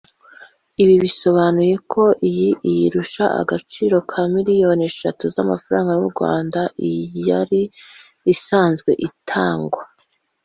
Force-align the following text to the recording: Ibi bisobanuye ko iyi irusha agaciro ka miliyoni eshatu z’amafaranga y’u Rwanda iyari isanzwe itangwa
Ibi 0.83 0.95
bisobanuye 1.03 1.75
ko 1.91 2.03
iyi 2.29 2.49
irusha 2.75 3.25
agaciro 3.41 3.95
ka 4.09 4.21
miliyoni 4.33 4.83
eshatu 4.91 5.23
z’amafaranga 5.33 5.91
y’u 5.99 6.07
Rwanda 6.13 6.59
iyari 6.89 7.61
isanzwe 8.33 8.91
itangwa 9.07 9.83